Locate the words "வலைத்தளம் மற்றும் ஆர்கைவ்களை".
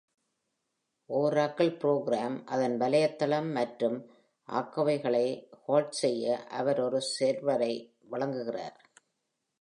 2.77-5.25